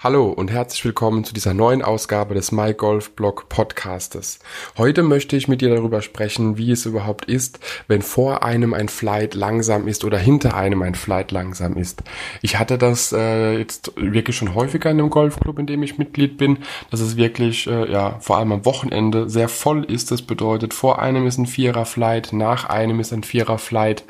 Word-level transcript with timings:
Hallo 0.00 0.28
und 0.28 0.52
herzlich 0.52 0.84
willkommen 0.84 1.24
zu 1.24 1.34
dieser 1.34 1.54
neuen 1.54 1.82
Ausgabe 1.82 2.32
des 2.34 2.52
MyGolfBlog 2.52 3.48
Podcastes. 3.48 4.38
Heute 4.76 5.02
möchte 5.02 5.34
ich 5.34 5.48
mit 5.48 5.60
dir 5.60 5.70
darüber 5.70 6.02
sprechen, 6.02 6.56
wie 6.56 6.70
es 6.70 6.86
überhaupt 6.86 7.24
ist, 7.24 7.58
wenn 7.88 8.02
vor 8.02 8.44
einem 8.44 8.74
ein 8.74 8.88
Flight 8.88 9.34
langsam 9.34 9.88
ist 9.88 10.04
oder 10.04 10.16
hinter 10.16 10.54
einem 10.54 10.82
ein 10.82 10.94
Flight 10.94 11.32
langsam 11.32 11.76
ist. 11.76 12.04
Ich 12.42 12.60
hatte 12.60 12.78
das 12.78 13.12
äh, 13.12 13.58
jetzt 13.58 13.90
wirklich 13.96 14.36
schon 14.36 14.54
häufiger 14.54 14.88
in 14.88 15.00
einem 15.00 15.10
Golfclub, 15.10 15.58
in 15.58 15.66
dem 15.66 15.82
ich 15.82 15.98
Mitglied 15.98 16.36
bin, 16.36 16.58
dass 16.92 17.00
es 17.00 17.16
wirklich 17.16 17.66
äh, 17.66 17.90
ja 17.90 18.20
vor 18.20 18.38
allem 18.38 18.52
am 18.52 18.64
Wochenende 18.64 19.28
sehr 19.28 19.48
voll 19.48 19.82
ist. 19.82 20.12
Das 20.12 20.22
bedeutet, 20.22 20.74
vor 20.74 21.02
einem 21.02 21.26
ist 21.26 21.38
ein 21.38 21.46
Vierer 21.46 21.86
Flight, 21.86 22.32
nach 22.32 22.66
einem 22.66 23.00
ist 23.00 23.12
ein 23.12 23.24
Vierer 23.24 23.58
Flight 23.58 24.04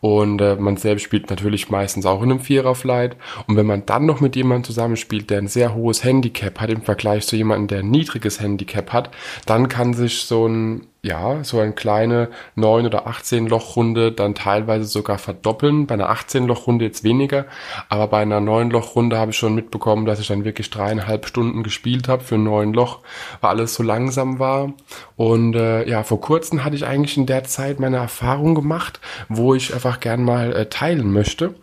und 0.00 0.40
äh, 0.40 0.54
man 0.54 0.76
selbst 0.76 1.02
spielt 1.02 1.30
natürlich 1.30 1.68
meistens 1.68 2.06
auch 2.06 2.22
in 2.22 2.30
einem 2.30 2.40
Vierer 2.40 2.76
Flight 2.76 3.16
und 3.48 3.56
wenn 3.56 3.66
man 3.66 3.84
dann 3.86 4.06
noch 4.06 4.20
mit 4.20 4.36
jemandem 4.36 4.62
zusammenspielt, 4.62 5.31
der 5.32 5.38
ein 5.38 5.48
sehr 5.48 5.74
hohes 5.74 6.04
Handicap 6.04 6.60
hat 6.60 6.70
im 6.70 6.82
Vergleich 6.82 7.26
zu 7.26 7.36
jemandem, 7.36 7.68
der 7.68 7.78
ein 7.80 7.90
niedriges 7.90 8.40
Handicap 8.40 8.92
hat, 8.92 9.10
dann 9.46 9.68
kann 9.68 9.94
sich 9.94 10.22
so 10.22 10.46
ein 10.46 10.86
ja, 11.04 11.42
so 11.42 11.58
eine 11.58 11.72
kleine 11.72 12.28
9 12.54 12.86
oder 12.86 13.08
18 13.08 13.48
Loch 13.48 13.74
Runde 13.74 14.12
dann 14.12 14.36
teilweise 14.36 14.84
sogar 14.84 15.18
verdoppeln. 15.18 15.88
Bei 15.88 15.94
einer 15.94 16.08
18 16.08 16.46
Loch 16.46 16.68
Runde 16.68 16.84
jetzt 16.84 17.02
weniger, 17.02 17.46
aber 17.88 18.06
bei 18.06 18.22
einer 18.22 18.40
9 18.40 18.70
Loch 18.70 18.94
Runde 18.94 19.18
habe 19.18 19.32
ich 19.32 19.36
schon 19.36 19.56
mitbekommen, 19.56 20.06
dass 20.06 20.20
ich 20.20 20.28
dann 20.28 20.44
wirklich 20.44 20.70
dreieinhalb 20.70 21.26
Stunden 21.26 21.64
gespielt 21.64 22.06
habe 22.06 22.22
für 22.22 22.38
9 22.38 22.72
Loch, 22.72 23.00
weil 23.40 23.50
alles 23.50 23.74
so 23.74 23.82
langsam 23.82 24.38
war. 24.38 24.74
Und 25.16 25.56
äh, 25.56 25.88
ja, 25.88 26.04
vor 26.04 26.20
kurzem 26.20 26.62
hatte 26.62 26.76
ich 26.76 26.86
eigentlich 26.86 27.16
in 27.16 27.26
der 27.26 27.42
Zeit 27.42 27.80
meine 27.80 27.96
Erfahrung 27.96 28.54
gemacht, 28.54 29.00
wo 29.28 29.56
ich 29.56 29.74
einfach 29.74 29.98
gern 29.98 30.22
mal 30.22 30.52
äh, 30.52 30.66
teilen 30.66 31.12
möchte. 31.12 31.56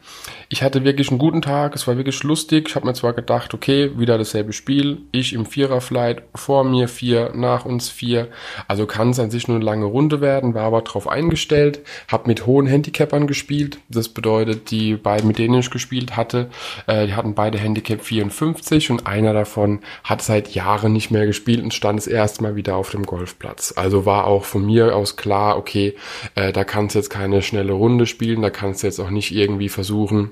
Ich 0.51 0.63
hatte 0.63 0.83
wirklich 0.83 1.09
einen 1.11 1.19
guten 1.19 1.43
Tag, 1.43 1.75
es 1.75 1.87
war 1.87 1.95
wirklich 1.95 2.23
lustig. 2.23 2.69
Ich 2.69 2.75
habe 2.75 2.87
mir 2.87 2.93
zwar 2.93 3.13
gedacht, 3.13 3.53
okay, 3.53 3.91
wieder 3.99 4.17
dasselbe 4.17 4.51
Spiel, 4.51 5.03
ich 5.11 5.33
im 5.33 5.45
Vierer-Flight, 5.45 6.23
vor 6.33 6.63
mir 6.63 6.87
vier, 6.87 7.31
nach 7.35 7.65
uns 7.65 7.87
vier. 7.87 8.29
Also 8.67 8.87
kann 8.87 9.11
es 9.11 9.19
an 9.29 9.31
sich 9.31 9.47
nur 9.47 9.57
eine 9.57 9.65
lange 9.65 9.85
Runde 9.85 10.21
werden, 10.21 10.55
war 10.55 10.63
aber 10.63 10.81
darauf 10.81 11.07
eingestellt, 11.07 11.81
habe 12.07 12.27
mit 12.27 12.47
hohen 12.47 12.65
Handicapern 12.65 13.27
gespielt. 13.27 13.77
Das 13.87 14.09
bedeutet, 14.09 14.71
die 14.71 14.95
beiden, 14.95 15.27
mit 15.27 15.37
denen 15.37 15.59
ich 15.59 15.69
gespielt 15.69 16.17
hatte, 16.17 16.49
äh, 16.87 17.05
die 17.05 17.13
hatten 17.13 17.35
beide 17.35 17.59
Handicap 17.59 18.01
54 18.01 18.89
und 18.89 19.05
einer 19.05 19.33
davon 19.33 19.79
hat 20.03 20.23
seit 20.23 20.55
Jahren 20.55 20.93
nicht 20.93 21.11
mehr 21.11 21.27
gespielt 21.27 21.61
und 21.61 21.75
stand 21.75 21.99
das 21.99 22.07
erste 22.07 22.41
Mal 22.41 22.55
wieder 22.55 22.75
auf 22.75 22.89
dem 22.89 23.05
Golfplatz. 23.05 23.73
Also 23.75 24.07
war 24.07 24.25
auch 24.25 24.45
von 24.45 24.65
mir 24.65 24.95
aus 24.95 25.15
klar, 25.15 25.57
okay, 25.57 25.95
äh, 26.33 26.51
da 26.51 26.63
kannst 26.63 26.95
du 26.95 26.99
jetzt 26.99 27.09
keine 27.09 27.43
schnelle 27.43 27.73
Runde 27.73 28.07
spielen, 28.07 28.41
da 28.41 28.49
kannst 28.49 28.81
du 28.81 28.87
jetzt 28.87 28.99
auch 28.99 29.11
nicht 29.11 29.31
irgendwie 29.31 29.69
versuchen, 29.69 30.31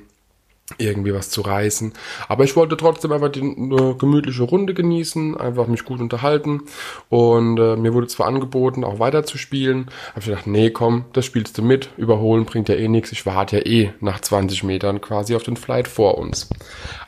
irgendwie 0.78 1.14
was 1.14 1.30
zu 1.30 1.42
reißen. 1.42 1.94
Aber 2.28 2.44
ich 2.44 2.58
wollte 2.58 2.76
trotzdem 2.76 3.14
einfach 3.14 3.30
die 3.30 3.42
eine 3.42 3.96
gemütliche 3.96 4.44
Runde 4.44 4.74
genießen, 4.74 5.38
einfach 5.38 5.68
mich 5.68 5.86
gut 5.86 6.02
unterhalten. 6.02 6.64
Und 7.10 7.58
äh, 7.58 7.78
mir 7.78 7.94
wurde 7.94 8.08
zwar 8.08 8.28
angeboten, 8.28 8.84
auch 8.84 9.00
weiter 9.00 9.24
zu 9.24 9.38
spielen. 9.38 9.88
Habe 10.10 10.20
ich 10.20 10.26
gedacht, 10.26 10.48
nee, 10.48 10.70
komm, 10.70 11.06
das 11.14 11.26
spielst 11.26 11.58
du 11.58 11.62
mit. 11.62 11.90
Überholen 11.96 12.46
bringt 12.46 12.68
ja 12.68 12.76
eh 12.76 12.90
nichts. 12.90 13.14
Ich 13.14 13.26
warte 13.26 13.58
ja 13.58 13.66
eh 13.66 13.94
nach 14.02 14.20
20 14.20 14.64
Metern 14.64 15.00
quasi 15.00 15.36
auf 15.36 15.44
den 15.44 15.56
Flight 15.56 15.88
vor 15.88 16.18
uns. 16.18 16.50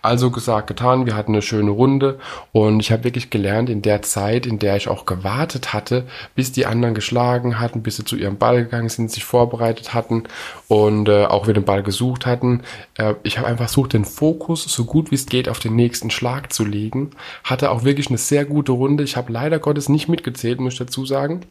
Also 0.01 0.31
gesagt, 0.31 0.67
getan, 0.67 1.05
wir 1.05 1.15
hatten 1.15 1.33
eine 1.33 1.41
schöne 1.41 1.71
Runde 1.71 2.19
und 2.53 2.79
ich 2.79 2.93
habe 2.93 3.03
wirklich 3.03 3.29
gelernt 3.29 3.69
in 3.69 3.81
der 3.81 4.01
Zeit, 4.01 4.45
in 4.45 4.57
der 4.57 4.77
ich 4.77 4.87
auch 4.87 5.05
gewartet 5.05 5.73
hatte, 5.73 6.07
bis 6.35 6.53
die 6.53 6.65
anderen 6.65 6.95
geschlagen 6.95 7.59
hatten, 7.59 7.83
bis 7.83 7.97
sie 7.97 8.05
zu 8.05 8.15
ihrem 8.15 8.37
Ball 8.37 8.63
gegangen 8.63 8.87
sind, 8.87 9.11
sich 9.11 9.25
vorbereitet 9.25 9.93
hatten 9.93 10.23
und 10.69 11.09
äh, 11.09 11.25
auch 11.25 11.47
wieder 11.47 11.59
den 11.59 11.65
Ball 11.65 11.83
gesucht 11.83 12.25
hatten. 12.25 12.61
Äh, 12.95 13.15
ich 13.23 13.37
habe 13.37 13.48
einfach 13.49 13.65
versucht, 13.65 13.93
den 13.93 14.05
Fokus 14.05 14.63
so 14.63 14.85
gut 14.85 15.11
wie 15.11 15.15
es 15.15 15.25
geht 15.25 15.49
auf 15.49 15.59
den 15.59 15.75
nächsten 15.75 16.09
Schlag 16.09 16.53
zu 16.53 16.65
legen. 16.65 17.11
Hatte 17.43 17.71
auch 17.71 17.83
wirklich 17.83 18.07
eine 18.07 18.17
sehr 18.17 18.45
gute 18.45 18.71
Runde. 18.71 19.03
Ich 19.03 19.17
habe 19.17 19.31
leider 19.31 19.59
Gottes 19.59 19.89
nicht 19.89 20.07
mitgezählt, 20.07 20.59
muss 20.59 20.73
ich 20.73 20.79
dazu 20.79 21.05
sagen. 21.05 21.41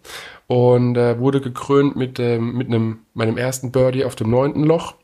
Und 0.47 0.97
äh, 0.97 1.19
wurde 1.19 1.41
gekrönt 1.41 1.97
mit, 1.97 2.19
äh, 2.19 2.39
mit 2.39 2.69
einem, 2.69 3.00
meinem 3.15 3.37
ersten 3.37 3.72
Birdie 3.72 4.05
auf 4.05 4.17
dem 4.17 4.31
neunten 4.31 4.65
Loch. 4.65 4.95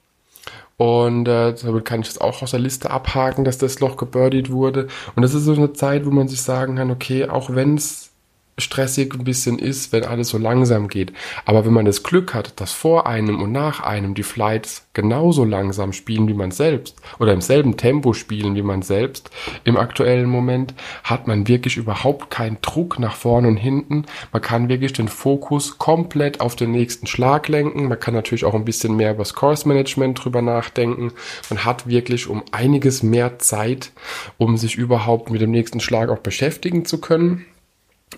Und 0.76 1.28
äh, 1.28 1.54
damit 1.54 1.84
kann 1.84 2.00
ich 2.00 2.08
das 2.08 2.18
auch 2.18 2.42
aus 2.42 2.50
der 2.50 2.60
Liste 2.60 2.90
abhaken, 2.90 3.44
dass 3.44 3.58
das 3.58 3.78
Loch 3.80 3.96
gebirdied 3.96 4.50
wurde. 4.50 4.88
Und 5.14 5.22
das 5.22 5.34
ist 5.34 5.44
so 5.44 5.52
eine 5.52 5.72
Zeit, 5.72 6.04
wo 6.04 6.10
man 6.10 6.28
sich 6.28 6.42
sagen 6.42 6.76
kann, 6.76 6.90
okay, 6.90 7.28
auch 7.28 7.50
wenn 7.54 7.76
es 7.76 8.13
stressig 8.58 9.14
ein 9.14 9.24
bisschen 9.24 9.58
ist, 9.58 9.92
wenn 9.92 10.04
alles 10.04 10.28
so 10.28 10.38
langsam 10.38 10.88
geht. 10.88 11.12
Aber 11.44 11.64
wenn 11.64 11.72
man 11.72 11.84
das 11.84 12.02
Glück 12.02 12.34
hat, 12.34 12.60
dass 12.60 12.72
vor 12.72 13.06
einem 13.06 13.42
und 13.42 13.52
nach 13.52 13.80
einem 13.80 14.14
die 14.14 14.22
Flights 14.22 14.86
genauso 14.92 15.44
langsam 15.44 15.92
spielen 15.92 16.28
wie 16.28 16.34
man 16.34 16.52
selbst 16.52 16.96
oder 17.18 17.32
im 17.32 17.40
selben 17.40 17.76
Tempo 17.76 18.12
spielen 18.12 18.54
wie 18.54 18.62
man 18.62 18.82
selbst 18.82 19.30
im 19.64 19.76
aktuellen 19.76 20.28
Moment, 20.28 20.74
hat 21.02 21.26
man 21.26 21.48
wirklich 21.48 21.76
überhaupt 21.76 22.30
keinen 22.30 22.58
Druck 22.62 22.98
nach 22.98 23.16
vorne 23.16 23.48
und 23.48 23.56
hinten. 23.56 24.04
Man 24.32 24.42
kann 24.42 24.68
wirklich 24.68 24.92
den 24.92 25.08
Fokus 25.08 25.78
komplett 25.78 26.40
auf 26.40 26.54
den 26.54 26.70
nächsten 26.70 27.06
Schlag 27.08 27.48
lenken. 27.48 27.88
Man 27.88 27.98
kann 27.98 28.14
natürlich 28.14 28.44
auch 28.44 28.54
ein 28.54 28.64
bisschen 28.64 28.96
mehr 28.96 29.10
über 29.10 29.24
das 29.24 29.34
Course 29.34 29.66
Management 29.66 30.24
drüber 30.24 30.42
nachdenken. 30.42 31.12
Man 31.50 31.64
hat 31.64 31.88
wirklich 31.88 32.28
um 32.28 32.44
einiges 32.52 33.02
mehr 33.02 33.40
Zeit, 33.40 33.90
um 34.38 34.56
sich 34.56 34.76
überhaupt 34.76 35.30
mit 35.30 35.40
dem 35.40 35.50
nächsten 35.50 35.80
Schlag 35.80 36.08
auch 36.08 36.18
beschäftigen 36.18 36.84
zu 36.84 37.00
können. 37.00 37.46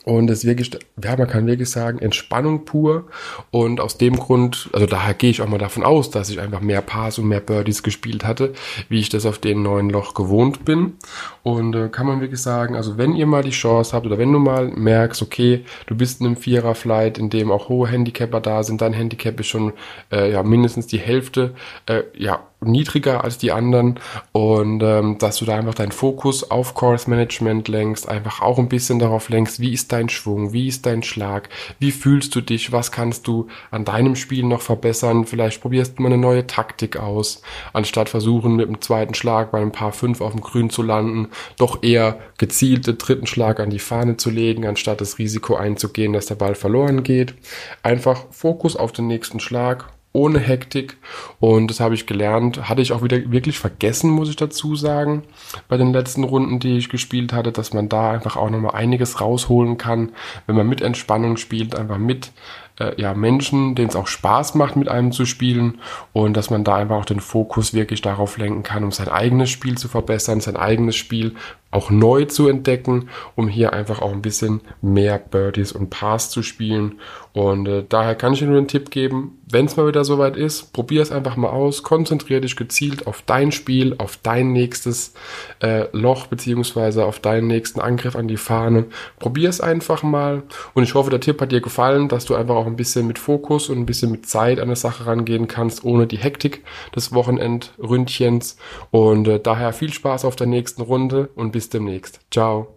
Und 0.04 0.30
es 0.30 0.44
wirklich, 0.44 0.70
ja, 1.02 1.16
man 1.16 1.28
kann 1.28 1.46
wirklich 1.46 1.70
sagen, 1.70 1.98
Entspannung 1.98 2.64
pur. 2.64 3.06
Und 3.50 3.80
aus 3.80 3.98
dem 3.98 4.16
Grund, 4.16 4.68
also 4.72 4.86
daher 4.86 5.14
gehe 5.14 5.30
ich 5.30 5.42
auch 5.42 5.48
mal 5.48 5.58
davon 5.58 5.84
aus, 5.84 6.10
dass 6.10 6.30
ich 6.30 6.40
einfach 6.40 6.60
mehr 6.60 6.82
Pars 6.82 7.18
und 7.18 7.28
mehr 7.28 7.40
Birdies 7.40 7.82
gespielt 7.82 8.24
hatte, 8.24 8.52
wie 8.88 9.00
ich 9.00 9.08
das 9.08 9.26
auf 9.26 9.38
dem 9.38 9.62
neuen 9.62 9.90
Loch 9.90 10.14
gewohnt 10.14 10.64
bin. 10.64 10.94
Und 11.42 11.74
äh, 11.74 11.88
kann 11.88 12.06
man 12.06 12.20
wirklich 12.20 12.42
sagen, 12.42 12.76
also 12.76 12.98
wenn 12.98 13.14
ihr 13.14 13.26
mal 13.26 13.42
die 13.42 13.50
Chance 13.50 13.94
habt 13.94 14.06
oder 14.06 14.18
wenn 14.18 14.32
du 14.32 14.38
mal 14.38 14.68
merkst, 14.68 15.22
okay, 15.22 15.64
du 15.86 15.96
bist 15.96 16.20
in 16.20 16.26
einem 16.26 16.36
Vierer-Flight, 16.36 17.18
in 17.18 17.30
dem 17.30 17.50
auch 17.50 17.68
hohe 17.68 17.88
Handicapper 17.88 18.40
da 18.40 18.62
sind, 18.62 18.80
dein 18.80 18.92
Handicap 18.92 19.38
ist 19.40 19.48
schon 19.48 19.72
äh, 20.12 20.32
ja 20.32 20.42
mindestens 20.42 20.86
die 20.86 20.98
Hälfte, 20.98 21.54
äh, 21.86 22.02
ja, 22.16 22.46
niedriger 22.66 23.24
als 23.24 23.38
die 23.38 23.52
anderen 23.52 24.00
und 24.32 24.82
ähm, 24.82 25.18
dass 25.18 25.38
du 25.38 25.44
da 25.44 25.56
einfach 25.56 25.74
deinen 25.74 25.92
Fokus 25.92 26.50
auf 26.50 26.74
Course 26.74 27.08
Management 27.08 27.68
lenkst, 27.68 28.08
einfach 28.08 28.42
auch 28.42 28.58
ein 28.58 28.68
bisschen 28.68 28.98
darauf 28.98 29.28
lenkst, 29.28 29.60
wie 29.60 29.72
ist 29.72 29.92
dein 29.92 30.08
Schwung, 30.08 30.52
wie 30.52 30.68
ist 30.68 30.86
dein 30.86 31.02
Schlag, 31.02 31.48
wie 31.78 31.92
fühlst 31.92 32.34
du 32.34 32.40
dich, 32.40 32.72
was 32.72 32.92
kannst 32.92 33.26
du 33.26 33.48
an 33.70 33.84
deinem 33.84 34.16
Spiel 34.16 34.44
noch 34.44 34.60
verbessern, 34.60 35.26
vielleicht 35.26 35.60
probierst 35.60 35.98
du 35.98 36.02
mal 36.02 36.12
eine 36.12 36.18
neue 36.18 36.46
Taktik 36.46 36.96
aus, 36.96 37.42
anstatt 37.72 38.08
versuchen 38.08 38.56
mit 38.56 38.68
dem 38.68 38.80
zweiten 38.80 39.14
Schlag 39.14 39.50
bei 39.50 39.58
einem 39.58 39.72
Paar 39.72 39.92
5 39.92 40.20
auf 40.20 40.32
dem 40.32 40.40
Grün 40.40 40.70
zu 40.70 40.82
landen, 40.82 41.28
doch 41.58 41.82
eher 41.82 42.18
gezielt 42.38 42.86
den 42.86 42.98
dritten 42.98 43.26
Schlag 43.26 43.60
an 43.60 43.70
die 43.70 43.78
Fahne 43.78 44.16
zu 44.16 44.30
legen, 44.30 44.66
anstatt 44.66 45.00
das 45.00 45.18
Risiko 45.18 45.56
einzugehen, 45.56 46.12
dass 46.12 46.26
der 46.26 46.34
Ball 46.34 46.54
verloren 46.54 47.02
geht. 47.02 47.34
Einfach 47.82 48.24
Fokus 48.30 48.76
auf 48.76 48.92
den 48.92 49.06
nächsten 49.06 49.40
Schlag 49.40 49.86
ohne 50.16 50.38
Hektik. 50.38 50.96
Und 51.38 51.68
das 51.68 51.80
habe 51.80 51.94
ich 51.94 52.06
gelernt. 52.06 52.68
Hatte 52.68 52.80
ich 52.80 52.92
auch 52.92 53.02
wieder 53.02 53.30
wirklich 53.30 53.58
vergessen, 53.58 54.10
muss 54.10 54.30
ich 54.30 54.36
dazu 54.36 54.74
sagen, 54.74 55.22
bei 55.68 55.76
den 55.76 55.92
letzten 55.92 56.24
Runden, 56.24 56.58
die 56.58 56.78
ich 56.78 56.88
gespielt 56.88 57.32
hatte, 57.32 57.52
dass 57.52 57.74
man 57.74 57.88
da 57.88 58.10
einfach 58.10 58.36
auch 58.36 58.50
nochmal 58.50 58.74
einiges 58.74 59.20
rausholen 59.20 59.76
kann, 59.76 60.12
wenn 60.46 60.56
man 60.56 60.66
mit 60.66 60.80
Entspannung 60.80 61.36
spielt, 61.36 61.74
einfach 61.74 61.98
mit 61.98 62.32
äh, 62.78 63.00
ja, 63.00 63.14
Menschen, 63.14 63.74
denen 63.74 63.88
es 63.88 63.96
auch 63.96 64.06
Spaß 64.06 64.54
macht, 64.54 64.76
mit 64.76 64.88
einem 64.88 65.12
zu 65.12 65.26
spielen 65.26 65.78
und 66.12 66.36
dass 66.36 66.50
man 66.50 66.64
da 66.64 66.76
einfach 66.76 66.96
auch 66.96 67.04
den 67.04 67.20
Fokus 67.20 67.74
wirklich 67.74 68.02
darauf 68.02 68.38
lenken 68.38 68.62
kann, 68.62 68.84
um 68.84 68.92
sein 68.92 69.08
eigenes 69.08 69.50
Spiel 69.50 69.76
zu 69.76 69.88
verbessern, 69.88 70.40
sein 70.40 70.56
eigenes 70.56 70.96
Spiel 70.96 71.34
auch 71.70 71.90
neu 71.90 72.24
zu 72.24 72.48
entdecken, 72.48 73.08
um 73.34 73.48
hier 73.48 73.72
einfach 73.72 74.00
auch 74.00 74.12
ein 74.12 74.22
bisschen 74.22 74.60
mehr 74.80 75.18
Birdies 75.18 75.72
und 75.72 75.90
Pars 75.90 76.30
zu 76.30 76.42
spielen. 76.42 77.00
Und 77.32 77.68
äh, 77.68 77.84
daher 77.86 78.14
kann 78.14 78.32
ich 78.32 78.38
dir 78.38 78.46
nur 78.46 78.60
den 78.60 78.68
Tipp 78.68 78.90
geben, 78.90 79.38
wenn 79.48 79.66
es 79.66 79.76
mal 79.76 79.86
wieder 79.86 80.04
soweit 80.04 80.36
ist, 80.36 80.72
probier 80.72 81.02
es 81.02 81.12
einfach 81.12 81.36
mal 81.36 81.50
aus, 81.50 81.84
konzentriere 81.84 82.40
dich 82.40 82.56
gezielt 82.56 83.06
auf 83.06 83.22
dein 83.22 83.52
Spiel, 83.52 83.94
auf 83.98 84.18
dein 84.22 84.52
nächstes 84.52 85.14
äh, 85.60 85.86
Loch 85.92 86.26
beziehungsweise 86.26 87.04
auf 87.04 87.20
deinen 87.20 87.46
nächsten 87.46 87.80
Angriff 87.80 88.16
an 88.16 88.26
die 88.26 88.38
Fahne. 88.38 88.86
Probier 89.18 89.48
es 89.48 89.60
einfach 89.60 90.02
mal 90.02 90.42
und 90.74 90.82
ich 90.82 90.94
hoffe, 90.94 91.10
der 91.10 91.20
Tipp 91.20 91.40
hat 91.40 91.52
dir 91.52 91.60
gefallen, 91.60 92.08
dass 92.08 92.24
du 92.24 92.34
einfach 92.34 92.56
auch 92.56 92.66
ein 92.66 92.76
bisschen 92.76 93.06
mit 93.06 93.18
Fokus 93.18 93.68
und 93.68 93.78
ein 93.78 93.86
bisschen 93.86 94.10
mit 94.10 94.26
Zeit 94.26 94.58
an 94.58 94.64
eine 94.64 94.76
Sache 94.76 95.06
rangehen 95.06 95.46
kannst, 95.46 95.84
ohne 95.84 96.06
die 96.06 96.18
Hektik 96.18 96.64
des 96.96 97.12
Wochenendründchens. 97.12 98.56
Und 98.90 99.28
äh, 99.28 99.38
daher 99.38 99.72
viel 99.72 99.92
Spaß 99.92 100.24
auf 100.24 100.34
der 100.34 100.48
nächsten 100.48 100.82
Runde 100.82 101.28
und 101.36 101.52
bis 101.56 101.70
demnächst. 101.70 102.20
Ciao. 102.30 102.76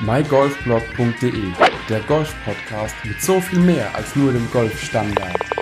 mygolfblog.de, 0.00 1.52
der 1.90 2.00
Golf-Podcast 2.08 2.94
mit 3.04 3.20
so 3.20 3.42
viel 3.42 3.58
mehr 3.58 3.94
als 3.94 4.16
nur 4.16 4.32
dem 4.32 4.50
Golfstandard. 4.50 5.59